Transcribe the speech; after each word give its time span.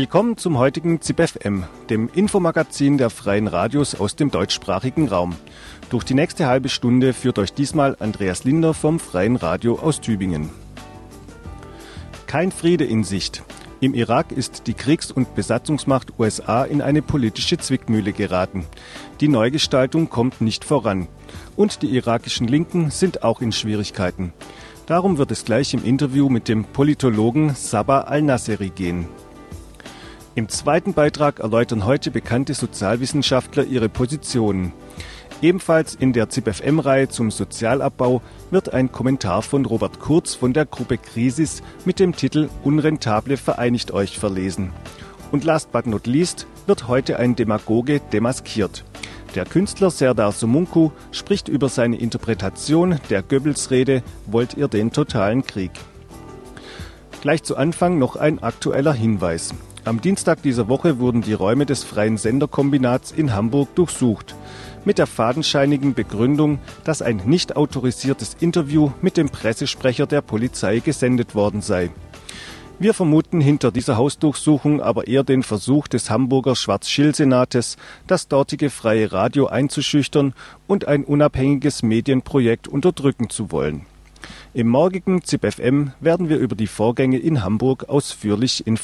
Willkommen 0.00 0.38
zum 0.38 0.56
heutigen 0.56 1.02
ZipFM, 1.02 1.64
dem 1.90 2.08
Infomagazin 2.14 2.96
der 2.96 3.10
freien 3.10 3.46
Radios 3.46 3.94
aus 3.94 4.16
dem 4.16 4.30
deutschsprachigen 4.30 5.08
Raum. 5.08 5.36
Durch 5.90 6.04
die 6.04 6.14
nächste 6.14 6.46
halbe 6.46 6.70
Stunde 6.70 7.12
führt 7.12 7.38
euch 7.38 7.52
diesmal 7.52 7.98
Andreas 8.00 8.44
Linder 8.44 8.72
vom 8.72 8.98
Freien 8.98 9.36
Radio 9.36 9.78
aus 9.78 10.00
Tübingen. 10.00 10.48
Kein 12.26 12.50
Friede 12.50 12.86
in 12.86 13.04
Sicht. 13.04 13.42
Im 13.80 13.92
Irak 13.92 14.32
ist 14.32 14.68
die 14.68 14.72
Kriegs- 14.72 15.12
und 15.12 15.34
Besatzungsmacht 15.34 16.18
USA 16.18 16.64
in 16.64 16.80
eine 16.80 17.02
politische 17.02 17.58
Zwickmühle 17.58 18.14
geraten. 18.14 18.64
Die 19.20 19.28
Neugestaltung 19.28 20.08
kommt 20.08 20.40
nicht 20.40 20.64
voran. 20.64 21.08
Und 21.56 21.82
die 21.82 21.94
irakischen 21.94 22.48
Linken 22.48 22.90
sind 22.90 23.22
auch 23.22 23.42
in 23.42 23.52
Schwierigkeiten. 23.52 24.32
Darum 24.86 25.18
wird 25.18 25.30
es 25.30 25.44
gleich 25.44 25.74
im 25.74 25.84
Interview 25.84 26.30
mit 26.30 26.48
dem 26.48 26.64
Politologen 26.64 27.54
Sabah 27.54 28.00
al-Nasseri 28.04 28.70
gehen. 28.70 29.06
Im 30.40 30.48
zweiten 30.48 30.94
Beitrag 30.94 31.40
erläutern 31.40 31.84
heute 31.84 32.10
bekannte 32.10 32.54
Sozialwissenschaftler 32.54 33.64
ihre 33.64 33.90
Positionen. 33.90 34.72
Ebenfalls 35.42 35.94
in 35.94 36.14
der 36.14 36.30
ZipFM-Reihe 36.30 37.10
zum 37.10 37.30
Sozialabbau 37.30 38.22
wird 38.50 38.72
ein 38.72 38.90
Kommentar 38.90 39.42
von 39.42 39.66
Robert 39.66 40.00
Kurz 40.00 40.34
von 40.34 40.54
der 40.54 40.64
Gruppe 40.64 40.96
Krisis 40.96 41.62
mit 41.84 41.98
dem 42.00 42.16
Titel 42.16 42.48
Unrentable 42.64 43.36
vereinigt 43.36 43.90
euch 43.90 44.18
verlesen. 44.18 44.72
Und 45.30 45.44
last 45.44 45.72
but 45.72 45.86
not 45.86 46.06
least 46.06 46.46
wird 46.64 46.88
heute 46.88 47.18
ein 47.18 47.36
Demagoge 47.36 48.00
demaskiert. 48.10 48.86
Der 49.34 49.44
Künstler 49.44 49.90
Serdar 49.90 50.32
Sumunku 50.32 50.90
spricht 51.12 51.48
über 51.48 51.68
seine 51.68 51.98
Interpretation 51.98 52.98
der 53.10 53.22
Goebbels-Rede 53.22 54.02
Wollt 54.24 54.54
ihr 54.56 54.68
den 54.68 54.90
totalen 54.90 55.44
Krieg? 55.44 55.72
Gleich 57.20 57.42
zu 57.42 57.58
Anfang 57.58 57.98
noch 57.98 58.16
ein 58.16 58.42
aktueller 58.42 58.94
Hinweis. 58.94 59.52
Am 59.84 60.02
Dienstag 60.02 60.42
dieser 60.42 60.68
Woche 60.68 60.98
wurden 60.98 61.22
die 61.22 61.32
Räume 61.32 61.64
des 61.64 61.84
Freien 61.84 62.18
Senderkombinats 62.18 63.12
in 63.12 63.34
Hamburg 63.34 63.74
durchsucht. 63.74 64.34
Mit 64.84 64.98
der 64.98 65.06
fadenscheinigen 65.06 65.94
Begründung, 65.94 66.58
dass 66.84 67.00
ein 67.00 67.22
nicht 67.24 67.56
autorisiertes 67.56 68.36
Interview 68.40 68.90
mit 69.00 69.16
dem 69.16 69.30
Pressesprecher 69.30 70.06
der 70.06 70.20
Polizei 70.20 70.80
gesendet 70.80 71.34
worden 71.34 71.62
sei. 71.62 71.90
Wir 72.78 72.92
vermuten 72.94 73.40
hinter 73.40 73.72
dieser 73.72 73.96
Hausdurchsuchung 73.96 74.82
aber 74.82 75.06
eher 75.06 75.22
den 75.22 75.42
Versuch 75.42 75.88
des 75.88 76.10
Hamburger 76.10 76.56
Schwarz-Schill-Senates, 76.56 77.76
das 78.06 78.28
dortige 78.28 78.70
freie 78.70 79.12
Radio 79.12 79.46
einzuschüchtern 79.46 80.34
und 80.66 80.88
ein 80.88 81.04
unabhängiges 81.04 81.82
Medienprojekt 81.82 82.68
unterdrücken 82.68 83.30
zu 83.30 83.50
wollen. 83.50 83.86
Im 84.52 84.68
morgigen 84.68 85.22
ZipFM 85.22 85.92
werden 86.00 86.28
wir 86.28 86.38
über 86.38 86.56
die 86.56 86.66
Vorgänge 86.66 87.18
in 87.18 87.44
Hamburg 87.44 87.88
ausführlich 87.88 88.66
informieren. 88.66 88.78